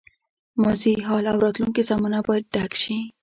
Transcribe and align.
ماضي، 0.63 0.93
حال 1.07 1.23
او 1.31 1.37
راتلونکې 1.43 1.81
زمانه 1.91 2.19
باید 2.27 2.45
ډک 2.55 2.71
شي. 2.81 2.97